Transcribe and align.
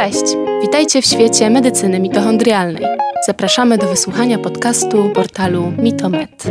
Cześć! 0.00 0.24
Witajcie 0.62 1.02
w 1.02 1.04
świecie 1.04 1.50
medycyny 1.50 2.00
mitochondrialnej. 2.00 2.84
Zapraszamy 3.26 3.78
do 3.78 3.88
wysłuchania 3.88 4.38
podcastu 4.38 5.10
portalu 5.14 5.70
Mitomed. 5.70 6.44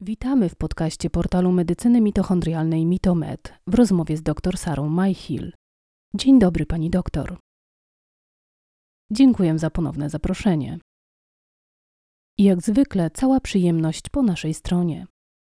Witamy 0.00 0.48
w 0.48 0.56
podcaście 0.56 1.10
portalu 1.10 1.52
medycyny 1.52 2.00
mitochondrialnej 2.00 2.86
Mitomed 2.86 3.54
w 3.66 3.74
rozmowie 3.74 4.16
z 4.16 4.22
dr 4.22 4.58
Sarą 4.58 4.88
Majhil. 4.88 5.52
Dzień 6.14 6.38
dobry, 6.38 6.66
pani 6.66 6.90
doktor. 6.90 7.36
Dziękuję 9.10 9.58
za 9.58 9.70
ponowne 9.70 10.10
zaproszenie. 10.10 10.78
I 12.38 12.44
jak 12.44 12.62
zwykle, 12.62 13.10
cała 13.10 13.40
przyjemność 13.40 14.08
po 14.08 14.22
naszej 14.22 14.54
stronie. 14.54 15.06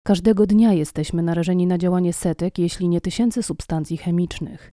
Każdego 0.06 0.46
dnia 0.46 0.74
jesteśmy 0.74 1.24
narażeni 1.24 1.68
na 1.68 1.78
działanie 1.78 2.14
setek, 2.14 2.60
jeśli 2.60 2.90
nie 2.90 3.02
tysięcy 3.02 3.44
substancji 3.44 3.98
chemicznych. 3.98 4.72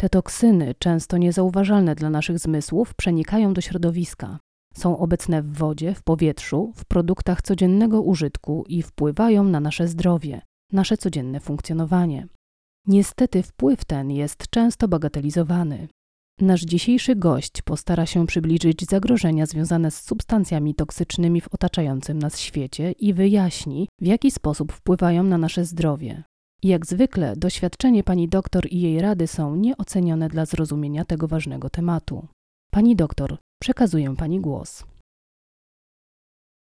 Te 0.00 0.08
toksyny, 0.08 0.74
często 0.78 1.16
niezauważalne 1.16 1.94
dla 1.94 2.10
naszych 2.10 2.38
zmysłów, 2.38 2.94
przenikają 2.94 3.54
do 3.54 3.60
środowiska. 3.60 4.38
Są 4.74 4.98
obecne 4.98 5.42
w 5.42 5.52
wodzie, 5.52 5.94
w 5.94 6.02
powietrzu, 6.02 6.72
w 6.76 6.84
produktach 6.84 7.42
codziennego 7.42 8.02
użytku 8.02 8.64
i 8.68 8.82
wpływają 8.82 9.44
na 9.44 9.60
nasze 9.60 9.88
zdrowie, 9.88 10.40
nasze 10.72 10.96
codzienne 10.96 11.40
funkcjonowanie. 11.40 12.26
Niestety 12.86 13.42
wpływ 13.42 13.84
ten 13.84 14.10
jest 14.10 14.48
często 14.50 14.88
bagatelizowany. 14.88 15.88
Nasz 16.40 16.62
dzisiejszy 16.62 17.16
gość 17.16 17.62
postara 17.62 18.06
się 18.06 18.26
przybliżyć 18.26 18.84
zagrożenia 18.84 19.46
związane 19.46 19.90
z 19.90 20.02
substancjami 20.02 20.74
toksycznymi 20.74 21.40
w 21.40 21.54
otaczającym 21.54 22.18
nas 22.18 22.38
świecie 22.38 22.92
i 22.92 23.14
wyjaśni, 23.14 23.88
w 24.00 24.06
jaki 24.06 24.30
sposób 24.30 24.72
wpływają 24.72 25.22
na 25.22 25.38
nasze 25.38 25.64
zdrowie. 25.64 26.22
Jak 26.62 26.86
zwykle, 26.86 27.36
doświadczenie 27.36 28.04
pani 28.04 28.28
doktor 28.28 28.66
i 28.70 28.80
jej 28.80 29.00
rady 29.00 29.26
są 29.26 29.56
nieocenione 29.56 30.28
dla 30.28 30.46
zrozumienia 30.46 31.04
tego 31.04 31.28
ważnego 31.28 31.70
tematu. 31.70 32.26
Pani 32.70 32.96
doktor, 32.96 33.36
przekazuję 33.62 34.16
pani 34.16 34.40
głos. 34.40 34.84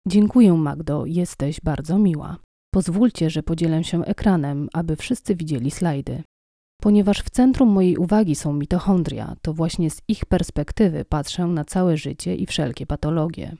Dziękuję, 0.07 0.53
Magdo, 0.53 1.05
jesteś 1.05 1.61
bardzo 1.61 1.97
miła. 1.97 2.37
Pozwólcie, 2.73 3.29
że 3.29 3.43
podzielę 3.43 3.83
się 3.83 4.05
ekranem, 4.05 4.69
aby 4.73 4.95
wszyscy 4.95 5.35
widzieli 5.35 5.71
slajdy. 5.71 6.23
Ponieważ 6.81 7.19
w 7.19 7.29
centrum 7.29 7.69
mojej 7.69 7.97
uwagi 7.97 8.35
są 8.35 8.53
mitochondria, 8.53 9.35
to 9.41 9.53
właśnie 9.53 9.89
z 9.89 10.01
ich 10.07 10.25
perspektywy 10.25 11.05
patrzę 11.05 11.45
na 11.45 11.65
całe 11.65 11.97
życie 11.97 12.35
i 12.35 12.45
wszelkie 12.45 12.85
patologie. 12.85 13.57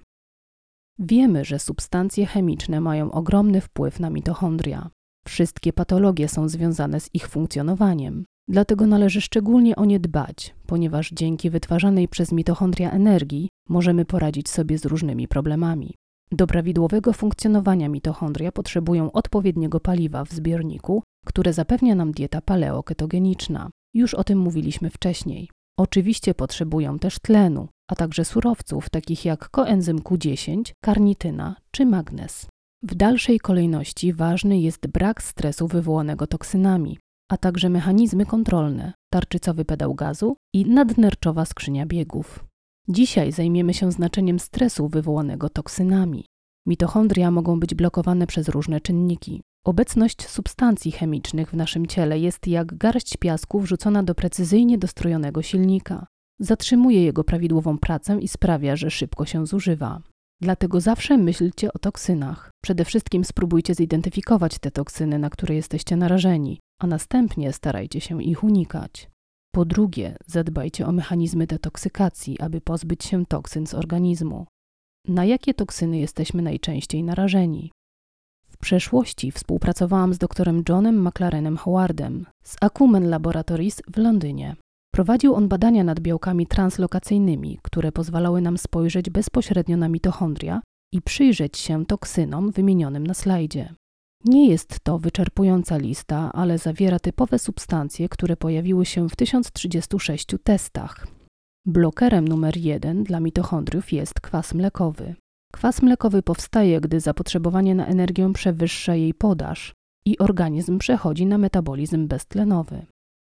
Wiemy, 0.99 1.45
że 1.45 1.59
substancje 1.59 2.25
chemiczne 2.25 2.81
mają 2.81 3.11
ogromny 3.11 3.61
wpływ 3.61 3.99
na 3.99 4.09
mitochondria. 4.09 4.89
Wszystkie 5.29 5.73
patologie 5.73 6.27
są 6.27 6.49
związane 6.49 6.99
z 6.99 7.09
ich 7.13 7.27
funkcjonowaniem. 7.27 8.25
Dlatego 8.47 8.87
należy 8.87 9.21
szczególnie 9.21 9.75
o 9.75 9.85
nie 9.85 9.99
dbać, 9.99 10.55
ponieważ 10.67 11.11
dzięki 11.11 11.49
wytwarzanej 11.49 12.07
przez 12.07 12.31
mitochondria 12.31 12.91
energii 12.91 13.49
możemy 13.69 14.05
poradzić 14.05 14.49
sobie 14.49 14.77
z 14.77 14.85
różnymi 14.85 15.27
problemami. 15.27 15.95
Do 16.31 16.47
prawidłowego 16.47 17.13
funkcjonowania 17.13 17.89
mitochondria 17.89 18.51
potrzebują 18.51 19.11
odpowiedniego 19.11 19.79
paliwa 19.79 20.25
w 20.25 20.31
zbiorniku, 20.31 21.03
które 21.25 21.53
zapewnia 21.53 21.95
nam 21.95 22.11
dieta 22.11 22.41
paleoketogeniczna. 22.41 23.69
Już 23.93 24.13
o 24.13 24.23
tym 24.23 24.39
mówiliśmy 24.39 24.89
wcześniej. 24.89 25.49
Oczywiście 25.79 26.33
potrzebują 26.33 26.99
też 26.99 27.19
tlenu, 27.19 27.67
a 27.91 27.95
także 27.95 28.25
surowców 28.25 28.89
takich 28.89 29.25
jak 29.25 29.49
koenzym 29.49 29.99
Q10, 29.99 30.61
karnityna 30.81 31.55
czy 31.71 31.85
magnez. 31.85 32.47
W 32.83 32.95
dalszej 32.95 33.39
kolejności 33.39 34.13
ważny 34.13 34.59
jest 34.59 34.87
brak 34.87 35.23
stresu 35.23 35.67
wywołanego 35.67 36.27
toksynami, 36.27 36.99
a 37.31 37.37
także 37.37 37.69
mechanizmy 37.69 38.25
kontrolne, 38.25 38.93
tarczycowy 39.13 39.65
pedał 39.65 39.95
gazu 39.95 40.35
i 40.53 40.65
nadnerczowa 40.65 41.45
skrzynia 41.45 41.85
biegów. 41.85 42.45
Dzisiaj 42.87 43.31
zajmiemy 43.31 43.73
się 43.73 43.91
znaczeniem 43.91 44.39
stresu 44.39 44.87
wywołanego 44.87 45.49
toksynami. 45.49 46.25
Mitochondria 46.67 47.31
mogą 47.31 47.59
być 47.59 47.75
blokowane 47.75 48.27
przez 48.27 48.49
różne 48.49 48.81
czynniki. 48.81 49.41
Obecność 49.65 50.27
substancji 50.27 50.91
chemicznych 50.91 51.49
w 51.49 51.53
naszym 51.53 51.85
ciele 51.85 52.19
jest 52.19 52.47
jak 52.47 52.77
garść 52.77 53.17
piasku 53.17 53.59
wrzucona 53.59 54.03
do 54.03 54.15
precyzyjnie 54.15 54.77
dostrojonego 54.77 55.41
silnika. 55.41 56.07
Zatrzymuje 56.39 57.03
jego 57.03 57.23
prawidłową 57.23 57.77
pracę 57.77 58.19
i 58.19 58.27
sprawia, 58.27 58.75
że 58.75 58.91
szybko 58.91 59.25
się 59.25 59.47
zużywa. 59.47 60.01
Dlatego 60.41 60.81
zawsze 60.81 61.17
myślcie 61.17 61.73
o 61.73 61.79
toksynach. 61.79 62.51
Przede 62.63 62.85
wszystkim 62.85 63.25
spróbujcie 63.25 63.75
zidentyfikować 63.75 64.59
te 64.59 64.71
toksyny, 64.71 65.19
na 65.19 65.29
które 65.29 65.55
jesteście 65.55 65.95
narażeni, 65.95 66.59
a 66.81 66.87
następnie 66.87 67.53
starajcie 67.53 68.01
się 68.01 68.23
ich 68.23 68.43
unikać. 68.43 69.09
Po 69.55 69.65
drugie, 69.65 70.15
zadbajcie 70.25 70.87
o 70.87 70.91
mechanizmy 70.91 71.47
detoksykacji, 71.47 72.39
aby 72.39 72.61
pozbyć 72.61 73.05
się 73.05 73.25
toksyn 73.25 73.67
z 73.67 73.73
organizmu. 73.73 74.45
Na 75.07 75.25
jakie 75.25 75.53
toksyny 75.53 75.99
jesteśmy 75.99 76.41
najczęściej 76.41 77.03
narażeni? 77.03 77.71
W 78.47 78.57
przeszłości 78.57 79.31
współpracowałam 79.31 80.13
z 80.13 80.17
doktorem 80.17 80.63
Johnem 80.69 81.07
McLarenem 81.07 81.57
Howardem 81.57 82.25
z 82.43 82.55
Acumen 82.61 83.09
Laboratories 83.09 83.81
w 83.93 83.97
Londynie. 83.97 84.55
Prowadził 84.93 85.35
on 85.35 85.47
badania 85.47 85.83
nad 85.83 85.99
białkami 85.99 86.47
translokacyjnymi, 86.47 87.59
które 87.61 87.91
pozwalały 87.91 88.41
nam 88.41 88.57
spojrzeć 88.57 89.09
bezpośrednio 89.09 89.77
na 89.77 89.89
mitochondria 89.89 90.61
i 90.93 91.01
przyjrzeć 91.01 91.57
się 91.57 91.85
toksynom 91.85 92.51
wymienionym 92.51 93.07
na 93.07 93.13
slajdzie. 93.13 93.73
Nie 94.25 94.49
jest 94.49 94.79
to 94.83 94.99
wyczerpująca 94.99 95.77
lista, 95.77 96.31
ale 96.33 96.57
zawiera 96.57 96.99
typowe 96.99 97.39
substancje, 97.39 98.09
które 98.09 98.37
pojawiły 98.37 98.85
się 98.85 99.09
w 99.09 99.15
1036 99.15 100.27
testach. 100.43 101.07
Blokerem 101.65 102.27
numer 102.27 102.57
jeden 102.57 103.03
dla 103.03 103.19
mitochondriów 103.19 103.93
jest 103.93 104.21
kwas 104.21 104.53
mlekowy. 104.53 105.15
Kwas 105.53 105.81
mlekowy 105.81 106.23
powstaje, 106.23 106.81
gdy 106.81 106.99
zapotrzebowanie 106.99 107.75
na 107.75 107.85
energię 107.85 108.33
przewyższa 108.33 108.95
jej 108.95 109.13
podaż 109.13 109.73
i 110.05 110.17
organizm 110.17 110.77
przechodzi 110.77 111.25
na 111.25 111.37
metabolizm 111.37 112.07
beztlenowy. 112.07 112.85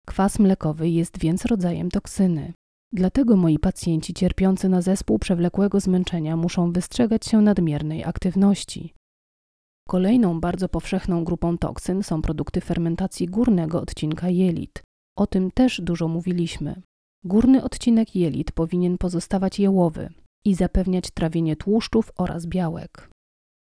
Kwas 0.09 0.39
mlekowy 0.39 0.89
jest 0.89 1.19
więc 1.19 1.45
rodzajem 1.45 1.91
toksyny. 1.91 2.53
Dlatego 2.93 3.35
moi 3.35 3.59
pacjenci 3.59 4.13
cierpiący 4.13 4.69
na 4.69 4.81
zespół 4.81 5.19
przewlekłego 5.19 5.79
zmęczenia 5.79 6.37
muszą 6.37 6.71
wystrzegać 6.71 7.25
się 7.25 7.41
nadmiernej 7.41 8.03
aktywności. 8.03 8.93
Kolejną 9.87 10.39
bardzo 10.39 10.69
powszechną 10.69 11.23
grupą 11.23 11.57
toksyn 11.57 12.03
są 12.03 12.21
produkty 12.21 12.61
fermentacji 12.61 13.27
górnego 13.27 13.81
odcinka 13.81 14.29
jelit. 14.29 14.81
O 15.17 15.27
tym 15.27 15.51
też 15.51 15.81
dużo 15.81 16.07
mówiliśmy. 16.07 16.81
Górny 17.23 17.63
odcinek 17.63 18.15
jelit 18.15 18.51
powinien 18.51 18.97
pozostawać 18.97 19.59
jełowy 19.59 20.09
i 20.45 20.55
zapewniać 20.55 21.11
trawienie 21.11 21.55
tłuszczów 21.55 22.11
oraz 22.17 22.45
białek. 22.45 23.09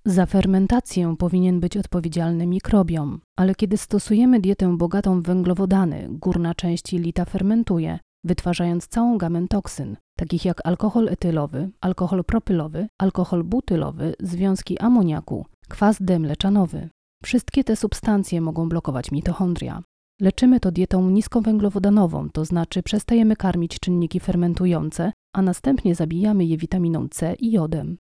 Za 0.05 0.25
fermentację 0.25 1.15
powinien 1.17 1.59
być 1.59 1.77
odpowiedzialny 1.77 2.47
mikrobiom, 2.47 3.21
ale 3.37 3.55
kiedy 3.55 3.77
stosujemy 3.77 4.39
dietę 4.39 4.77
bogatą 4.77 5.21
w 5.21 5.25
węglowodany, 5.25 6.07
górna 6.09 6.55
część 6.55 6.93
jelita 6.93 7.25
fermentuje, 7.25 7.99
wytwarzając 8.23 8.87
całą 8.87 9.17
gamę 9.17 9.47
toksyn, 9.47 9.97
takich 10.17 10.45
jak 10.45 10.67
alkohol 10.67 11.09
etylowy, 11.09 11.69
alkohol 11.81 12.23
propylowy, 12.23 12.87
alkohol 12.97 13.43
butylowy, 13.43 14.13
związki 14.19 14.79
amoniaku, 14.79 15.45
kwas 15.69 15.97
demleczanowy. 15.99 16.89
Wszystkie 17.23 17.63
te 17.63 17.75
substancje 17.75 18.41
mogą 18.41 18.69
blokować 18.69 19.11
mitochondria. 19.11 19.83
Leczymy 20.21 20.59
to 20.59 20.71
dietą 20.71 21.09
niskowęglowodanową, 21.09 22.29
to 22.29 22.45
znaczy 22.45 22.83
przestajemy 22.83 23.35
karmić 23.35 23.79
czynniki 23.79 24.19
fermentujące, 24.19 25.11
a 25.35 25.41
następnie 25.41 25.95
zabijamy 25.95 26.45
je 26.45 26.57
witaminą 26.57 27.07
C 27.09 27.35
i 27.39 27.51
jodem. 27.51 27.97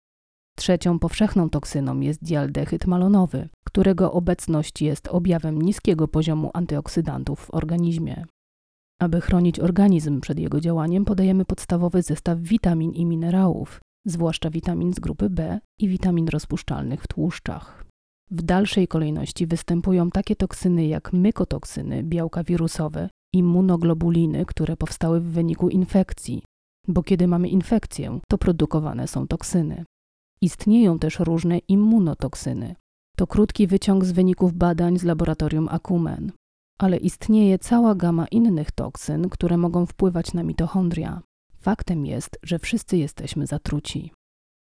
Trzecią 0.59 0.99
powszechną 0.99 1.51
toksyną 1.51 2.01
jest 2.01 2.25
dialdehyd 2.25 2.87
malonowy, 2.87 3.49
którego 3.67 4.13
obecność 4.13 4.83
jest 4.83 5.09
objawem 5.09 5.63
niskiego 5.63 6.09
poziomu 6.09 6.51
antyoksydantów 6.55 7.41
w 7.41 7.55
organizmie. 7.55 8.25
Aby 9.01 9.21
chronić 9.21 9.61
organizm 9.61 10.21
przed 10.21 10.39
jego 10.39 10.61
działaniem, 10.61 11.05
podajemy 11.05 11.45
podstawowy 11.45 12.03
zestaw 12.03 12.39
witamin 12.39 12.93
i 12.93 13.07
minerałów, 13.07 13.81
zwłaszcza 14.07 14.51
witamin 14.51 14.95
z 14.95 15.01
grupy 15.01 15.31
B 15.31 15.61
i 15.79 15.89
witamin 15.89 16.29
rozpuszczalnych 16.29 17.03
w 17.03 17.09
tłuszczach. 17.09 17.85
W 18.31 18.43
dalszej 18.43 18.89
kolejności 18.89 19.47
występują 19.47 20.11
takie 20.11 20.37
toksyny 20.37 20.87
jak 20.87 21.13
mykotoksyny, 21.13 22.03
białka 22.03 22.45
wirusowe, 22.45 23.09
immunoglobuliny, 23.35 24.47
które 24.47 24.77
powstały 24.77 25.21
w 25.21 25.31
wyniku 25.31 25.69
infekcji, 25.69 26.43
bo 26.89 27.03
kiedy 27.03 27.29
mamy 27.29 27.49
infekcję, 27.49 28.21
to 28.29 28.39
produkowane 28.39 29.09
są 29.09 29.27
toksyny. 29.27 29.85
Istnieją 30.41 30.99
też 30.99 31.19
różne 31.19 31.59
immunotoksyny. 31.59 32.75
To 33.17 33.27
krótki 33.27 33.67
wyciąg 33.67 34.05
z 34.05 34.13
wyników 34.13 34.55
badań 34.55 34.99
z 34.99 35.05
laboratorium 35.05 35.69
Acumen. 35.71 36.33
Ale 36.79 36.97
istnieje 36.97 37.59
cała 37.59 37.95
gama 37.95 38.27
innych 38.27 38.71
toksyn, 38.71 39.29
które 39.29 39.57
mogą 39.57 39.87
wpływać 39.87 40.35
na 40.35 40.43
mitochondria. 40.43 41.23
Faktem 41.61 42.07
jest, 42.07 42.39
że 42.43 42.59
wszyscy 42.59 42.97
jesteśmy 42.97 43.47
zatruci. 43.47 44.13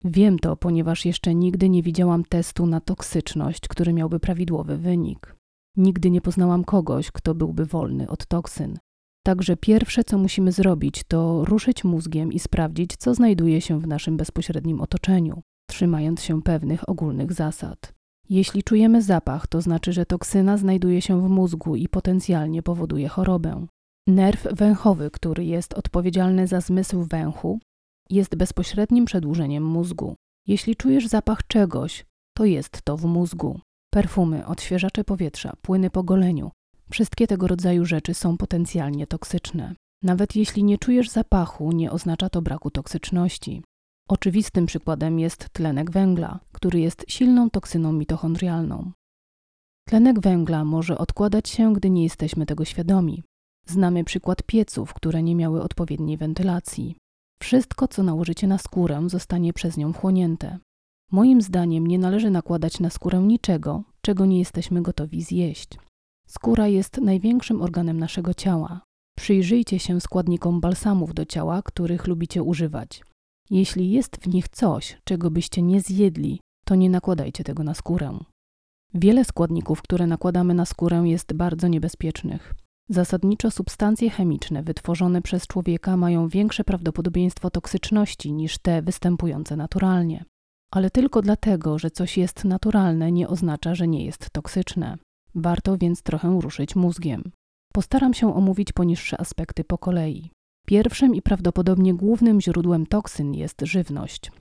Wiem 0.04 0.38
to, 0.38 0.56
ponieważ 0.56 1.04
jeszcze 1.04 1.34
nigdy 1.34 1.68
nie 1.68 1.82
widziałam 1.82 2.24
testu 2.24 2.66
na 2.66 2.80
toksyczność, 2.80 3.68
który 3.68 3.92
miałby 3.92 4.20
prawidłowy 4.20 4.76
wynik. 4.76 5.36
Nigdy 5.76 6.10
nie 6.10 6.20
poznałam 6.20 6.64
kogoś, 6.64 7.10
kto 7.10 7.34
byłby 7.34 7.66
wolny 7.66 8.08
od 8.08 8.26
toksyn. 8.26 8.78
Także 9.26 9.56
pierwsze, 9.56 10.04
co 10.04 10.18
musimy 10.18 10.52
zrobić, 10.52 11.02
to 11.08 11.44
ruszyć 11.44 11.84
mózgiem 11.84 12.32
i 12.32 12.38
sprawdzić, 12.38 12.96
co 12.98 13.14
znajduje 13.14 13.60
się 13.60 13.80
w 13.80 13.86
naszym 13.86 14.16
bezpośrednim 14.16 14.80
otoczeniu, 14.80 15.42
trzymając 15.76 16.22
się 16.22 16.42
pewnych 16.42 16.88
ogólnych 16.88 17.32
zasad. 17.32 17.92
Jeśli 18.28 18.62
czujemy 18.62 19.02
zapach, 19.02 19.46
to 19.46 19.60
znaczy, 19.62 19.92
że 19.92 20.06
toksyna 20.06 20.56
znajduje 20.56 21.02
się 21.02 21.20
w 21.20 21.30
mózgu 21.30 21.76
i 21.76 21.88
potencjalnie 21.88 22.62
powoduje 22.62 23.08
chorobę. 23.08 23.66
Nerw 24.06 24.48
węchowy, 24.52 25.10
który 25.10 25.44
jest 25.44 25.74
odpowiedzialny 25.74 26.46
za 26.46 26.60
zmysł 26.60 27.02
węchu, 27.02 27.58
jest 28.10 28.36
bezpośrednim 28.36 29.04
przedłużeniem 29.04 29.64
mózgu. 29.64 30.14
Jeśli 30.46 30.76
czujesz 30.76 31.06
zapach 31.06 31.46
czegoś, 31.46 32.04
to 32.36 32.44
jest 32.44 32.82
to 32.82 32.96
w 32.96 33.04
mózgu. 33.04 33.60
Perfumy, 33.94 34.46
odświeżacze 34.46 35.04
powietrza, 35.04 35.52
płyny 35.62 35.90
po 35.90 36.02
goleniu, 36.02 36.50
wszystkie 36.90 37.26
tego 37.26 37.46
rodzaju 37.46 37.84
rzeczy 37.84 38.14
są 38.14 38.36
potencjalnie 38.36 39.06
toksyczne. 39.06 39.74
Nawet 40.02 40.36
jeśli 40.36 40.64
nie 40.64 40.78
czujesz 40.78 41.08
zapachu, 41.08 41.72
nie 41.72 41.90
oznacza 41.90 42.28
to 42.28 42.42
braku 42.42 42.70
toksyczności. 42.70 43.62
Oczywistym 44.08 44.66
przykładem 44.66 45.18
jest 45.18 45.48
tlenek 45.48 45.90
węgla, 45.90 46.40
który 46.52 46.80
jest 46.80 47.04
silną 47.08 47.50
toksyną 47.50 47.92
mitochondrialną. 47.92 48.92
Tlenek 49.88 50.20
węgla 50.20 50.64
może 50.64 50.98
odkładać 50.98 51.48
się, 51.48 51.72
gdy 51.74 51.90
nie 51.90 52.02
jesteśmy 52.02 52.46
tego 52.46 52.64
świadomi. 52.64 53.22
Znamy 53.66 54.04
przykład 54.04 54.42
pieców, 54.42 54.94
które 54.94 55.22
nie 55.22 55.34
miały 55.34 55.62
odpowiedniej 55.62 56.16
wentylacji. 56.16 56.96
Wszystko, 57.42 57.88
co 57.88 58.02
nałożycie 58.02 58.46
na 58.46 58.58
skórę, 58.58 59.02
zostanie 59.06 59.52
przez 59.52 59.76
nią 59.76 59.92
wchłonięte. 59.92 60.58
Moim 61.12 61.42
zdaniem 61.42 61.86
nie 61.86 61.98
należy 61.98 62.30
nakładać 62.30 62.80
na 62.80 62.90
skórę 62.90 63.18
niczego, 63.18 63.82
czego 64.00 64.26
nie 64.26 64.38
jesteśmy 64.38 64.82
gotowi 64.82 65.22
zjeść. 65.22 65.68
Skóra 66.26 66.68
jest 66.68 66.98
największym 66.98 67.62
organem 67.62 68.00
naszego 68.00 68.34
ciała. 68.34 68.80
Przyjrzyjcie 69.16 69.78
się 69.78 70.00
składnikom 70.00 70.60
balsamów 70.60 71.14
do 71.14 71.24
ciała, 71.24 71.62
których 71.62 72.06
lubicie 72.06 72.42
używać. 72.42 73.02
Jeśli 73.50 73.90
jest 73.90 74.16
w 74.16 74.28
nich 74.28 74.48
coś, 74.48 74.98
czego 75.04 75.30
byście 75.30 75.62
nie 75.62 75.80
zjedli, 75.80 76.40
to 76.64 76.74
nie 76.74 76.90
nakładajcie 76.90 77.44
tego 77.44 77.64
na 77.64 77.74
skórę. 77.74 78.18
Wiele 78.94 79.24
składników, 79.24 79.82
które 79.82 80.06
nakładamy 80.06 80.54
na 80.54 80.64
skórę, 80.64 81.02
jest 81.04 81.32
bardzo 81.32 81.68
niebezpiecznych. 81.68 82.54
Zasadniczo 82.88 83.50
substancje 83.50 84.10
chemiczne 84.10 84.62
wytworzone 84.62 85.22
przez 85.22 85.46
człowieka 85.46 85.96
mają 85.96 86.28
większe 86.28 86.64
prawdopodobieństwo 86.64 87.50
toksyczności 87.50 88.32
niż 88.32 88.58
te 88.58 88.82
występujące 88.82 89.56
naturalnie. 89.56 90.24
Ale 90.72 90.90
tylko 90.90 91.22
dlatego, 91.22 91.78
że 91.78 91.90
coś 91.90 92.18
jest 92.18 92.44
naturalne, 92.44 93.12
nie 93.12 93.28
oznacza, 93.28 93.74
że 93.74 93.88
nie 93.88 94.04
jest 94.04 94.30
toksyczne. 94.30 94.96
Warto 95.34 95.78
więc 95.78 96.02
trochę 96.02 96.38
ruszyć 96.40 96.76
mózgiem. 96.76 97.22
Postaram 97.72 98.14
się 98.14 98.34
omówić 98.34 98.72
poniższe 98.72 99.20
aspekty 99.20 99.64
po 99.64 99.78
kolei. 99.78 100.30
Pierwszym 100.66 101.14
i 101.14 101.22
prawdopodobnie 101.22 101.94
głównym 101.94 102.40
źródłem 102.40 102.86
toksyn 102.86 103.34
jest 103.34 103.60
żywność. 103.62 104.32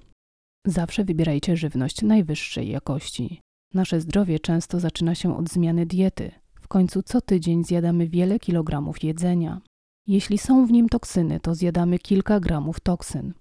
Zawsze 0.66 1.04
wybierajcie 1.04 1.57
żywność 1.57 2.01
najwyższej 2.01 2.69
jakości. 2.69 3.42
Nasze 3.74 4.01
zdrowie 4.01 4.39
często 4.39 4.80
zaczyna 4.80 5.16
się 5.16 5.38
od 5.38 5.50
zmiany 5.50 5.86
diety. 5.86 6.31
W 6.62 6.68
końcu 6.68 7.04
co 7.04 7.22
tydzień 7.22 7.63
zjadamy 7.63 8.07
wiele 8.07 8.39
kilogramów 8.39 9.04
jedzenia. 9.04 9.62
Jeśli 10.07 10.38
są 10.38 10.66
w 10.66 10.72
nim 10.72 10.89
toksyny, 10.89 11.39
to 11.39 11.56
zjadamy 11.56 12.00
kilka 12.00 12.39
gramów 12.39 12.80
toksyn. 12.80 13.33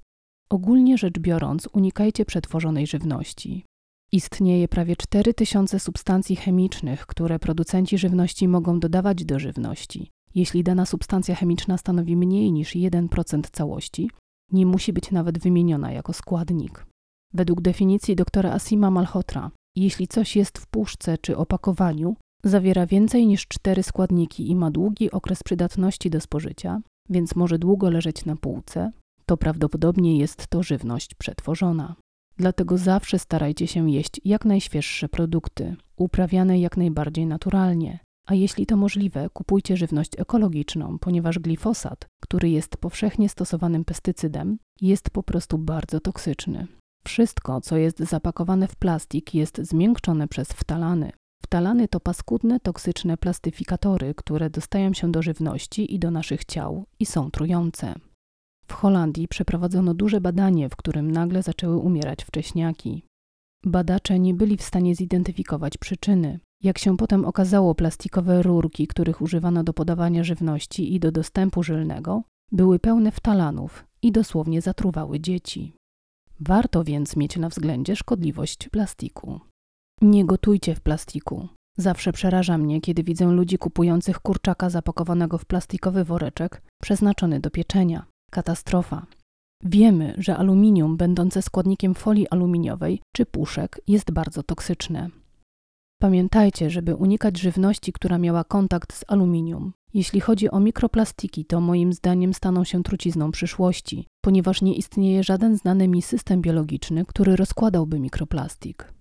Ogólnie 0.51 0.99
rzecz 0.99 1.19
biorąc, 1.19 1.69
unikajcie 1.73 2.25
przetworzonej 2.25 2.87
żywności. 2.87 3.65
Istnieje 4.13 4.69
prawie 4.69 4.97
4000 4.97 5.79
substancji 5.79 6.37
chemicznych, 6.37 7.07
które 7.07 7.39
producenci 7.39 7.99
żywności 7.99 8.49
mogą 8.49 8.81
dodawać 8.81 9.25
do 9.25 9.39
żywności. 9.39 10.11
Jeśli 10.35 10.65
dana 10.65 10.87
substancja 10.87 11.35
chemiczna 11.35 11.79
stanowi 11.79 12.17
mniej 12.17 12.53
niż 12.53 12.75
1% 12.75 13.43
całości, 13.53 14.11
nie 14.53 14.67
musi 14.67 14.93
być 14.93 15.11
nawet 15.11 15.39
wymieniona 15.39 15.93
jako 15.93 16.13
składnik. 16.13 16.87
Według 17.35 17.61
definicji 17.61 18.17
doktora 18.17 18.53
Asima 18.53 18.91
Malhotra, 18.91 19.51
jeśli 19.77 20.09
coś 20.09 20.37
jest 20.37 20.59
w 20.59 20.67
puszce 20.67 21.19
czy 21.19 21.37
opakowaniu, 21.37 22.17
zawiera 22.45 22.87
więcej 22.87 23.27
niż 23.27 23.49
4 23.49 23.83
składniki 23.83 24.51
i 24.51 24.57
ma 24.57 24.71
długi 24.71 25.11
okres 25.11 25.43
przydatności 25.43 26.11
do 26.11 26.21
spożycia, 26.21 26.81
więc 27.09 27.37
może 27.37 27.59
długo 27.59 27.91
leżeć 27.91 28.25
na 28.25 28.37
półce, 28.37 28.93
to 29.27 29.37
prawdopodobnie 29.37 30.19
jest 30.19 30.47
to 30.47 30.63
żywność 30.63 31.15
przetworzona. 31.15 31.97
Dlatego 32.37 32.79
zawsze 32.79 33.19
starajcie 33.19 33.67
się 33.67 33.91
jeść 33.91 34.21
jak 34.25 34.45
najświeższe 34.45 35.09
produkty, 35.09 35.77
uprawiane 35.97 36.59
jak 36.59 36.77
najbardziej 36.77 37.27
naturalnie. 37.27 37.99
A 38.27 38.35
jeśli 38.35 38.67
to 38.67 38.77
możliwe, 38.77 39.29
kupujcie 39.33 39.77
żywność 39.77 40.11
ekologiczną, 40.19 40.99
ponieważ 40.99 41.39
glifosat, 41.39 42.07
który 42.23 42.51
jest 42.51 42.77
powszechnie 42.77 43.29
stosowanym 43.29 43.85
pestycydem, 43.85 44.59
jest 44.81 45.11
po 45.11 45.23
prostu 45.23 45.59
bardzo 45.59 46.01
toksyczny. 46.01 46.67
Wszystko, 47.05 47.61
co 47.61 47.77
jest 47.77 47.99
zapakowane 47.99 48.69
w 48.69 48.77
plastik, 48.77 49.35
jest 49.35 49.59
zmiękczone 49.59 50.29
przez 50.29 50.49
wtalany. 50.49 51.13
Wtalany 51.43 51.89
to 51.89 52.01
paskudne, 52.01 52.61
toksyczne 52.61 53.17
plastyfikatory, 53.17 54.15
które 54.15 54.51
dostają 54.51 54.93
się 54.93 55.13
do 55.13 55.23
żywności 55.23 55.95
i 55.95 55.99
do 55.99 56.11
naszych 56.11 56.45
ciał 56.45 56.85
i 56.99 57.07
są 57.07 57.31
trujące. 57.31 57.95
W 58.67 58.73
Holandii 58.73 59.29
przeprowadzono 59.29 59.95
duże 59.95 60.21
badanie, 60.21 60.69
w 60.69 60.77
którym 60.77 61.11
nagle 61.11 61.43
zaczęły 61.43 61.77
umierać 61.77 62.25
wcześniaki. 62.25 63.03
Badacze 63.65 64.19
nie 64.19 64.35
byli 64.35 64.57
w 64.57 64.63
stanie 64.63 64.95
zidentyfikować 64.95 65.79
przyczyny. 65.79 66.41
Jak 66.65 66.79
się 66.79 66.97
potem 66.97 67.25
okazało, 67.25 67.75
plastikowe 67.75 68.43
rurki, 68.43 68.87
których 68.87 69.23
używano 69.23 69.65
do 69.65 69.73
podawania 69.73 70.25
żywności 70.25 70.95
i 70.95 71.01
do 71.01 71.13
dostępu 71.13 71.63
żylnego, 71.63 72.23
były 72.53 72.79
pełne 72.79 73.13
wtalanów 73.13 73.85
i 74.03 74.13
dosłownie 74.13 74.61
zatruwały 74.61 75.21
dzieci. 75.21 75.75
Warto 76.41 76.85
więc 76.85 77.17
mieć 77.17 77.37
na 77.37 77.49
względzie 77.49 77.97
szkodliwość 77.97 78.69
plastiku. 78.69 79.41
Nie 80.03 80.25
gotujcie 80.25 80.75
w 80.75 80.81
plastiku. 80.81 81.49
Zawsze 81.79 82.13
przeraża 82.13 82.59
mnie, 82.59 82.81
kiedy 82.81 83.03
widzę 83.03 83.27
ludzi 83.27 83.59
kupujących 83.59 84.21
kurczaka 84.21 84.71
zapakowanego 84.71 85.39
w 85.39 85.45
plastikowy 85.45 86.05
woreczek 86.05 86.63
przeznaczony 86.83 87.41
do 87.41 87.51
pieczenia. 87.51 88.07
Katastrofa. 88.31 89.07
Wiemy, 89.65 90.15
że 90.19 90.37
aluminium 90.37 90.97
będące 90.97 91.43
składnikiem 91.43 91.95
folii 91.95 92.29
aluminiowej 92.29 93.01
czy 93.17 93.27
puszek 93.27 93.81
jest 93.87 94.11
bardzo 94.11 94.43
toksyczne. 94.43 95.11
Pamiętajcie, 96.05 96.71
żeby 96.71 96.97
unikać 96.97 97.39
żywności, 97.39 97.93
która 97.93 98.19
miała 98.19 98.45
kontakt 98.45 98.93
z 98.93 99.05
aluminium. 99.09 99.73
Jeśli 99.95 100.21
chodzi 100.21 100.51
o 100.51 100.61
mikroplastiki, 100.61 101.45
to 101.45 101.61
moim 101.61 101.93
zdaniem 101.93 102.35
staną 102.35 102.65
się 102.65 102.83
trucizną 102.83 103.31
przyszłości, 103.31 104.07
ponieważ 104.25 104.63
nie 104.63 104.75
istnieje 104.75 105.23
żaden 105.23 105.57
znany 105.57 105.89
mi 105.89 106.03
system 106.03 106.43
biologiczny, 106.43 107.05
który 107.05 107.37
rozkładałby 107.37 108.01
mikroplastik. 108.01 108.93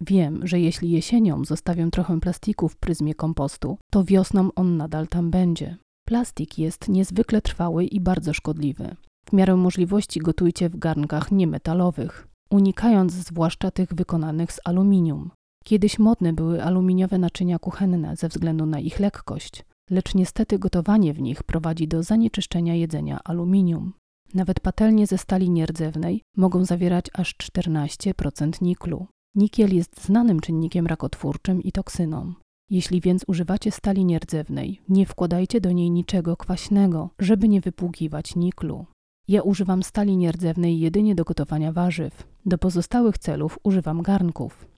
Wiem, 0.00 0.46
że 0.46 0.60
jeśli 0.60 0.90
jesienią 0.90 1.44
zostawię 1.44 1.90
trochę 1.90 2.20
plastiku 2.20 2.68
w 2.68 2.76
pryzmie 2.76 3.14
kompostu, 3.14 3.78
to 3.90 4.04
wiosną 4.04 4.48
on 4.54 4.76
nadal 4.76 5.08
tam 5.08 5.30
będzie. 5.30 5.76
Plastik 6.06 6.58
jest 6.58 6.88
niezwykle 6.88 7.42
trwały 7.42 7.84
i 7.84 8.00
bardzo 8.00 8.32
szkodliwy. 8.32 8.96
W 9.26 9.32
miarę 9.32 9.56
możliwości 9.56 10.20
gotujcie 10.20 10.68
w 10.68 10.76
garnkach 10.76 11.32
niemetalowych, 11.32 12.28
unikając 12.50 13.12
zwłaszcza 13.12 13.70
tych 13.70 13.94
wykonanych 13.94 14.52
z 14.52 14.60
aluminium. 14.64 15.30
Kiedyś 15.64 15.98
modne 15.98 16.32
były 16.32 16.64
aluminiowe 16.64 17.18
naczynia 17.18 17.58
kuchenne 17.58 18.16
ze 18.16 18.28
względu 18.28 18.66
na 18.66 18.80
ich 18.80 19.00
lekkość, 19.00 19.64
lecz 19.90 20.14
niestety 20.14 20.58
gotowanie 20.58 21.14
w 21.14 21.20
nich 21.20 21.42
prowadzi 21.42 21.88
do 21.88 22.02
zanieczyszczenia 22.02 22.74
jedzenia 22.74 23.20
aluminium. 23.24 23.92
Nawet 24.34 24.60
patelnie 24.60 25.06
ze 25.06 25.18
stali 25.18 25.50
nierdzewnej 25.50 26.22
mogą 26.36 26.64
zawierać 26.64 27.06
aż 27.12 27.34
14% 27.34 28.62
niklu. 28.62 29.06
Nikiel 29.34 29.74
jest 29.74 30.04
znanym 30.04 30.40
czynnikiem 30.40 30.86
rakotwórczym 30.86 31.62
i 31.62 31.72
toksyną. 31.72 32.34
Jeśli 32.70 33.00
więc 33.00 33.24
używacie 33.26 33.70
stali 33.70 34.04
nierdzewnej, 34.04 34.80
nie 34.88 35.06
wkładajcie 35.06 35.60
do 35.60 35.72
niej 35.72 35.90
niczego 35.90 36.36
kwaśnego, 36.36 37.10
żeby 37.18 37.48
nie 37.48 37.60
wypłukiwać 37.60 38.36
niklu. 38.36 38.86
Ja 39.28 39.42
używam 39.42 39.82
stali 39.82 40.16
nierdzewnej 40.16 40.80
jedynie 40.80 41.14
do 41.14 41.24
gotowania 41.24 41.72
warzyw. 41.72 42.26
Do 42.46 42.58
pozostałych 42.58 43.18
celów 43.18 43.58
używam 43.62 44.02
garnków. 44.02 44.71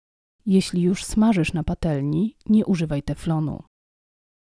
Jeśli 0.46 0.82
już 0.82 1.04
smażysz 1.04 1.52
na 1.52 1.62
patelni, 1.62 2.36
nie 2.48 2.66
używaj 2.66 3.02
teflonu. 3.02 3.62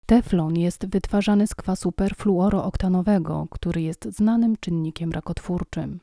Teflon 0.07 0.59
jest 0.59 0.87
wytwarzany 0.87 1.47
z 1.47 1.55
kwasu 1.55 1.93
perfluorooktanowego, 1.93 3.47
który 3.51 3.83
jest 3.83 4.05
znanym 4.05 4.57
czynnikiem 4.61 5.13
rakotwórczym. 5.13 6.01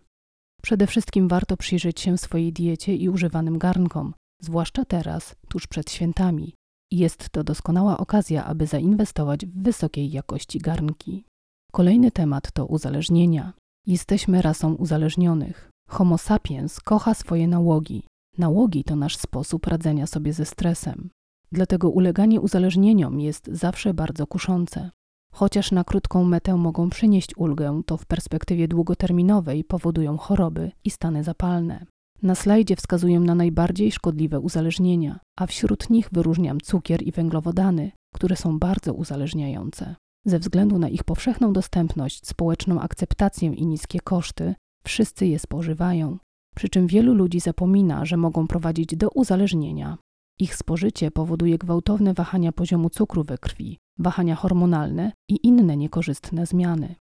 Przede 0.61 0.87
wszystkim 0.87 1.27
warto 1.27 1.57
przyjrzeć 1.57 1.99
się 1.99 2.17
swojej 2.17 2.53
diecie 2.53 2.95
i 2.95 3.09
używanym 3.09 3.57
garnkom, 3.57 4.13
zwłaszcza 4.41 4.85
teraz, 4.85 5.35
tuż 5.49 5.67
przed 5.67 5.91
świętami. 5.91 6.53
Jest 6.91 7.29
to 7.29 7.43
doskonała 7.43 7.97
okazja, 7.97 8.45
aby 8.45 8.67
zainwestować 8.67 9.45
w 9.45 9.61
wysokiej 9.63 10.11
jakości 10.11 10.59
garnki. 10.59 11.23
Kolejny 11.71 12.11
temat 12.11 12.51
to 12.51 12.65
uzależnienia. 12.65 13.53
Jesteśmy 13.87 14.41
rasą 14.41 14.73
uzależnionych. 14.73 15.69
Homo 15.89 16.17
sapiens 16.17 16.79
kocha 16.79 17.13
swoje 17.13 17.47
nałogi. 17.47 18.03
Nałogi 18.37 18.83
to 18.83 18.95
nasz 18.95 19.17
sposób 19.17 19.67
radzenia 19.67 20.07
sobie 20.07 20.33
ze 20.33 20.45
stresem. 20.45 21.09
Dlatego 21.51 21.89
uleganie 21.89 22.41
uzależnieniom 22.41 23.19
jest 23.19 23.47
zawsze 23.51 23.93
bardzo 23.93 24.27
kuszące. 24.27 24.91
Chociaż 25.33 25.71
na 25.71 25.83
krótką 25.83 26.23
metę 26.23 26.55
mogą 26.55 26.89
przynieść 26.89 27.37
ulgę, 27.37 27.81
to 27.85 27.97
w 27.97 28.05
perspektywie 28.05 28.67
długoterminowej 28.67 29.63
powodują 29.63 30.17
choroby 30.17 30.71
i 30.83 30.89
stany 30.89 31.23
zapalne. 31.23 31.85
Na 32.21 32.35
slajdzie 32.35 32.75
wskazuję 32.75 33.19
na 33.19 33.35
najbardziej 33.35 33.91
szkodliwe 33.91 34.39
uzależnienia, 34.39 35.19
a 35.39 35.47
wśród 35.47 35.89
nich 35.89 36.09
wyróżniam 36.11 36.61
cukier 36.61 37.03
i 37.03 37.11
węglowodany, 37.11 37.91
które 38.15 38.35
są 38.35 38.59
bardzo 38.59 38.93
uzależniające. 38.93 39.95
Ze 40.25 40.39
względu 40.39 40.79
na 40.79 40.89
ich 40.89 41.03
powszechną 41.03 41.53
dostępność, 41.53 42.27
społeczną 42.27 42.81
akceptację 42.81 43.53
i 43.53 43.65
niskie 43.65 43.99
koszty, 43.99 44.55
wszyscy 44.83 45.25
je 45.27 45.39
spożywają. 45.39 46.17
Przy 46.57 46.69
czym 46.69 46.87
wielu 46.87 47.13
ludzi 47.13 47.39
zapomina, 47.39 48.05
że 48.05 48.17
mogą 48.17 48.47
prowadzić 48.47 48.95
do 48.95 49.09
uzależnienia. 49.09 49.97
Ich 50.39 50.55
spożycie 50.55 51.11
powoduje 51.11 51.57
gwałtowne 51.57 52.13
wahania 52.13 52.51
poziomu 52.51 52.89
cukru 52.89 53.23
we 53.23 53.37
krwi, 53.37 53.77
wahania 53.99 54.35
hormonalne 54.35 55.11
i 55.29 55.47
inne 55.47 55.77
niekorzystne 55.77 56.45
zmiany. 56.45 56.95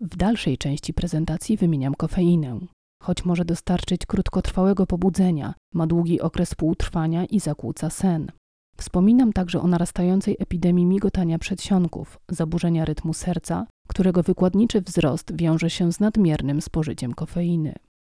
W 0.00 0.16
dalszej 0.16 0.58
części 0.58 0.94
prezentacji 0.94 1.56
wymieniam 1.56 1.94
kofeinę. 1.94 2.58
Choć 3.02 3.24
może 3.24 3.44
dostarczyć 3.44 4.06
krótkotrwałego 4.06 4.86
pobudzenia, 4.86 5.54
ma 5.74 5.86
długi 5.86 6.20
okres 6.20 6.54
półtrwania 6.54 7.24
i 7.24 7.40
zakłóca 7.40 7.90
sen. 7.90 8.32
Wspominam 8.76 9.32
także 9.32 9.60
o 9.60 9.66
narastającej 9.66 10.36
epidemii 10.38 10.86
migotania 10.86 11.38
przedsionków, 11.38 12.18
zaburzenia 12.28 12.84
rytmu 12.84 13.14
serca, 13.14 13.66
którego 13.88 14.22
wykładniczy 14.22 14.80
wzrost 14.80 15.36
wiąże 15.36 15.70
się 15.70 15.92
z 15.92 16.00
nadmiernym 16.00 16.60
spożyciem 16.60 17.14
kofeiny. 17.14 17.74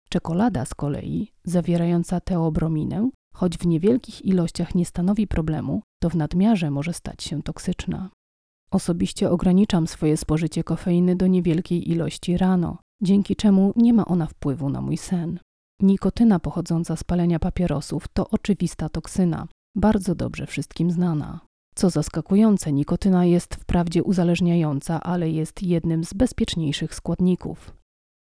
Czekolada 0.08 0.64
z 0.64 0.74
kolei, 0.74 1.32
zawierająca 1.44 2.20
teobrominę, 2.20 3.10
choć 3.34 3.58
w 3.58 3.66
niewielkich 3.66 4.24
ilościach 4.24 4.74
nie 4.74 4.86
stanowi 4.86 5.26
problemu, 5.26 5.82
to 6.02 6.10
w 6.10 6.16
nadmiarze 6.16 6.70
może 6.70 6.92
stać 6.92 7.22
się 7.22 7.42
toksyczna. 7.42 8.10
Osobiście 8.70 9.30
ograniczam 9.30 9.86
swoje 9.86 10.16
spożycie 10.16 10.64
kofeiny 10.64 11.16
do 11.16 11.26
niewielkiej 11.26 11.90
ilości 11.90 12.36
rano, 12.36 12.78
dzięki 13.02 13.36
czemu 13.36 13.72
nie 13.76 13.92
ma 13.92 14.04
ona 14.04 14.26
wpływu 14.26 14.70
na 14.70 14.80
mój 14.80 14.96
sen. 14.96 15.38
Nikotyna 15.82 16.38
pochodząca 16.38 16.96
z 16.96 17.04
palenia 17.04 17.38
papierosów 17.38 18.08
to 18.08 18.28
oczywista 18.30 18.88
toksyna, 18.88 19.48
bardzo 19.76 20.14
dobrze 20.14 20.46
wszystkim 20.46 20.90
znana. 20.90 21.40
Co 21.74 21.90
zaskakujące, 21.90 22.72
nikotyna 22.72 23.24
jest 23.24 23.54
wprawdzie 23.54 24.02
uzależniająca, 24.02 25.02
ale 25.02 25.30
jest 25.30 25.62
jednym 25.62 26.04
z 26.04 26.14
bezpieczniejszych 26.14 26.94
składników. 26.94 27.74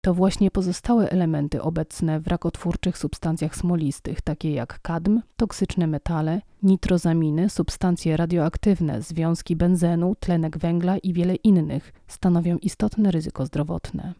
To 0.04 0.14
właśnie 0.14 0.50
pozostałe 0.50 1.10
elementy 1.10 1.62
obecne 1.62 2.20
w 2.20 2.26
rakotwórczych 2.26 2.98
substancjach 2.98 3.56
smolistych, 3.56 4.20
takie 4.20 4.52
jak 4.52 4.80
kadm, 4.82 5.22
toksyczne 5.36 5.86
metale, 5.86 6.40
nitrozaminy, 6.62 7.50
substancje 7.50 8.16
radioaktywne, 8.16 9.02
związki 9.02 9.56
benzenu, 9.56 10.14
tlenek 10.20 10.58
węgla 10.58 10.98
i 10.98 11.12
wiele 11.12 11.34
innych, 11.34 11.92
stanowią 12.06 12.56
istotne 12.56 13.10
ryzyko 13.10 13.46
zdrowotne. 13.46 14.14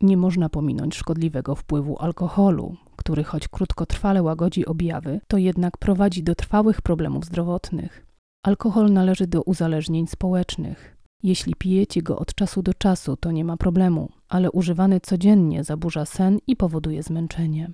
Nie 0.00 0.16
można 0.16 0.48
pominąć 0.48 0.94
szkodliwego 0.94 1.54
wpływu 1.54 1.98
alkoholu, 1.98 2.76
który 2.96 3.24
choć 3.24 3.48
krótkotrwale 3.48 4.22
łagodzi 4.22 4.66
objawy, 4.66 5.20
to 5.28 5.38
jednak 5.38 5.78
prowadzi 5.78 6.22
do 6.22 6.34
trwałych 6.34 6.82
problemów 6.82 7.24
zdrowotnych. 7.24 8.06
Alkohol 8.46 8.92
należy 8.92 9.26
do 9.26 9.42
uzależnień 9.42 10.06
społecznych. 10.06 10.96
Jeśli 11.22 11.54
pijecie 11.54 12.02
go 12.02 12.18
od 12.18 12.34
czasu 12.34 12.62
do 12.62 12.74
czasu, 12.74 13.16
to 13.16 13.32
nie 13.32 13.44
ma 13.44 13.56
problemu, 13.56 14.08
ale 14.28 14.50
używany 14.50 15.00
codziennie 15.00 15.64
zaburza 15.64 16.04
sen 16.04 16.38
i 16.46 16.56
powoduje 16.56 17.02
zmęczenie. 17.02 17.70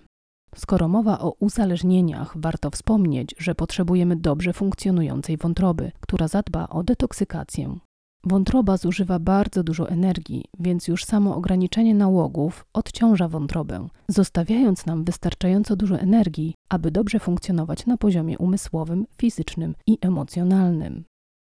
Skoro 0.54 0.88
mowa 0.88 1.18
o 1.18 1.34
uzależnieniach, 1.40 2.32
warto 2.36 2.70
wspomnieć, 2.70 3.34
że 3.38 3.54
potrzebujemy 3.54 4.16
dobrze 4.16 4.52
funkcjonującej 4.52 5.36
wątroby, 5.36 5.92
która 6.00 6.28
zadba 6.28 6.68
o 6.68 6.82
detoksykację. 6.82 7.78
Wątroba 8.24 8.76
zużywa 8.76 9.18
bardzo 9.18 9.62
dużo 9.62 9.88
energii, 9.88 10.44
więc 10.60 10.88
już 10.88 11.04
samo 11.04 11.36
ograniczenie 11.36 11.94
nałogów 11.94 12.66
odciąża 12.72 13.28
wątrobę, 13.28 13.88
zostawiając 14.08 14.86
nam 14.86 15.04
wystarczająco 15.04 15.76
dużo 15.76 15.98
energii, 15.98 16.54
aby 16.68 16.90
dobrze 16.90 17.18
funkcjonować 17.18 17.86
na 17.86 17.96
poziomie 17.96 18.38
umysłowym, 18.38 19.06
fizycznym 19.18 19.74
i 19.86 19.98
emocjonalnym. 20.00 21.04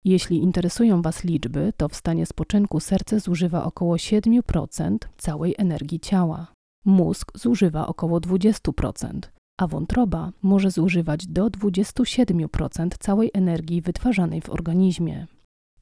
Jeśli 0.05 0.37
interesują 0.37 1.01
Was 1.01 1.23
liczby, 1.23 1.73
to 1.77 1.89
w 1.89 1.95
stanie 1.95 2.25
spoczynku 2.25 2.79
serce 2.79 3.19
zużywa 3.19 3.63
około 3.63 3.95
7% 3.95 4.97
całej 5.17 5.55
energii 5.57 5.99
ciała. 5.99 6.47
Mózg 6.85 7.39
zużywa 7.39 7.87
około 7.87 8.19
20%, 8.19 9.19
a 9.59 9.67
wątroba 9.67 10.31
może 10.41 10.71
zużywać 10.71 11.27
do 11.27 11.47
27% 11.47 12.89
całej 12.99 13.31
energii 13.33 13.81
wytwarzanej 13.81 14.41
w 14.41 14.49
organizmie. 14.49 15.27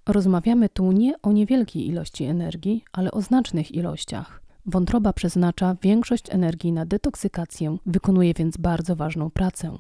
Rozmawiamy 0.08 0.70
tu 0.70 0.92
nie 0.92 1.22
o 1.22 1.32
niewielkiej 1.32 1.88
ilości 1.88 2.24
energii, 2.24 2.84
ale 2.94 3.12
o 3.12 3.22
znacznych 3.22 3.72
ilościach. 3.72 4.42
Wątroba 4.66 5.14
przeznacza 5.14 5.76
większość 5.82 6.24
energii 6.30 6.72
na 6.72 6.86
detoksykację, 6.86 7.78
wykonuje 7.86 8.34
więc 8.34 8.58
bardzo 8.58 8.96
ważną 8.96 9.30
pracę. 9.30 9.78